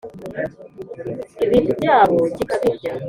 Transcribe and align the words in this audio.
ibintu 1.45 1.71
byabo 1.79 2.17
kikabirya 2.35 2.91